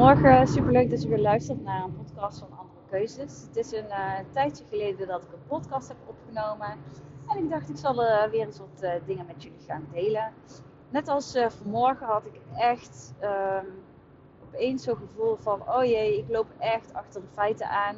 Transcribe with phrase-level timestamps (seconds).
[0.00, 3.42] Goedemorgen, superleuk dat je weer luistert naar een podcast van Andere Keuzes.
[3.46, 6.78] Het is een uh, tijdje geleden dat ik een podcast heb opgenomen.
[7.28, 10.32] En ik dacht, ik zal uh, weer eens wat uh, dingen met jullie gaan delen.
[10.90, 13.66] Net als vanmorgen had ik echt um,
[14.42, 17.96] opeens zo'n gevoel van: oh jee, ik loop echt achter de feiten aan.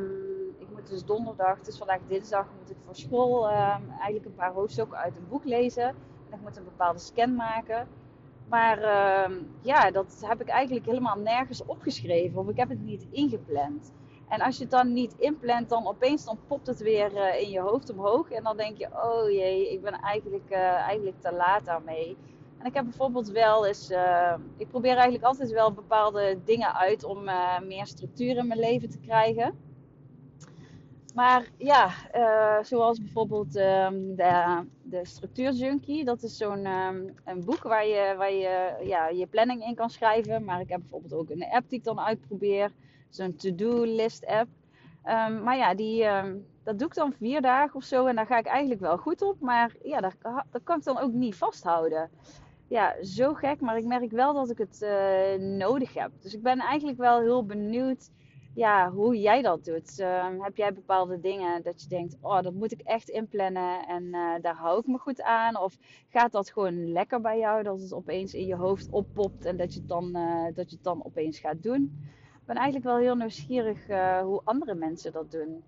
[0.00, 4.24] Um, ik moet dus donderdag, het is vandaag dinsdag, moet ik voor school um, eigenlijk
[4.24, 5.88] een paar hoofdstukken uit een boek lezen.
[6.28, 7.88] En ik moet een bepaalde scan maken.
[8.50, 12.38] Maar uh, ja, dat heb ik eigenlijk helemaal nergens opgeschreven.
[12.38, 13.92] Of ik heb het niet ingepland.
[14.28, 17.50] En als je het dan niet inplant, dan opeens dan popt het weer uh, in
[17.50, 18.30] je hoofd omhoog.
[18.30, 22.16] En dan denk je, oh jee, ik ben eigenlijk, uh, eigenlijk te laat daarmee.
[22.58, 27.04] En ik heb bijvoorbeeld wel eens, uh, ik probeer eigenlijk altijd wel bepaalde dingen uit
[27.04, 27.24] om
[27.66, 29.69] meer structuur in mijn leven te krijgen.
[31.14, 36.04] Maar ja, uh, zoals bijvoorbeeld um, de, de Structuurjunkie.
[36.04, 39.90] Dat is zo'n um, een boek waar je, waar je ja, je planning in kan
[39.90, 40.44] schrijven.
[40.44, 42.70] Maar ik heb bijvoorbeeld ook een app die ik dan uitprobeer.
[43.08, 44.48] Zo'n to-do-list app.
[45.04, 46.06] Um, maar ja, die,
[46.64, 48.06] dat doe ik dan vier dagen of zo.
[48.06, 49.40] En daar ga ik eigenlijk wel goed op.
[49.40, 50.14] Maar ja, daar,
[50.50, 52.10] dat kan ik dan ook niet vasthouden.
[52.68, 53.60] Ja, zo gek.
[53.60, 56.10] Maar ik merk wel dat ik het uh, nodig heb.
[56.20, 58.10] Dus ik ben eigenlijk wel heel benieuwd
[58.54, 59.98] ja, hoe jij dat doet.
[59.98, 64.04] Uh, heb jij bepaalde dingen dat je denkt, oh, dat moet ik echt inplannen en
[64.04, 65.56] uh, daar hou ik me goed aan?
[65.58, 69.56] Of gaat dat gewoon lekker bij jou, dat het opeens in je hoofd oppopt en
[69.56, 71.98] dat je het dan, uh, dat je het dan opeens gaat doen?
[72.40, 75.64] Ik ben eigenlijk wel heel nieuwsgierig eh, hoe andere mensen dat doen.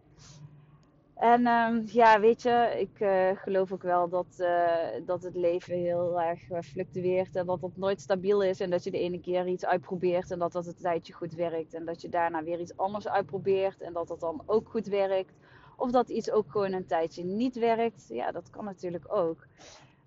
[1.15, 5.75] En um, ja, weet je, ik uh, geloof ook wel dat, uh, dat het leven
[5.75, 8.61] heel erg uh, fluctueert en dat het nooit stabiel is.
[8.61, 11.75] En dat je de ene keer iets uitprobeert en dat dat een tijdje goed werkt.
[11.75, 15.33] En dat je daarna weer iets anders uitprobeert en dat dat dan ook goed werkt.
[15.77, 18.07] Of dat iets ook gewoon een tijdje niet werkt.
[18.09, 19.47] Ja, dat kan natuurlijk ook.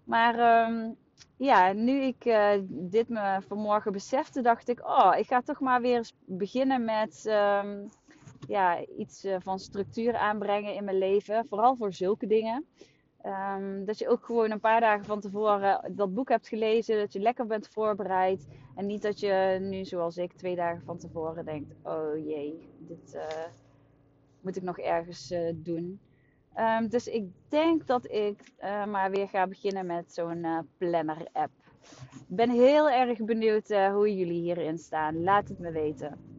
[0.04, 0.96] Maar um,
[1.38, 2.24] ja, nu ik
[2.68, 7.26] dit me vanmorgen besefte, dacht ik, oh, ik ga toch maar weer beginnen met.
[7.26, 7.90] Um,
[8.48, 11.46] ja, iets eh, van structuur aanbrengen in mijn leven.
[11.46, 12.66] Vooral voor zulke dingen.
[13.26, 16.98] Um, dat je ook gewoon een paar dagen van tevoren dat boek hebt gelezen.
[16.98, 18.48] Dat je lekker bent voorbereid.
[18.76, 23.16] En niet dat je nu, zoals ik, twee dagen van tevoren denkt: oh jee, dit
[23.16, 23.22] uh,
[24.42, 26.00] moet ik nog ergens doen.
[26.58, 28.52] Um, dus ik denk dat ik
[28.88, 30.46] maar weer ga beginnen met zo'n
[30.78, 31.52] planner-app.
[32.12, 35.24] Ik ben heel erg benieuwd hoe jullie hierin staan.
[35.24, 36.35] Laat het me weten.